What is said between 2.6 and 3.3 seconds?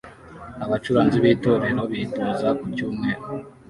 cyumweru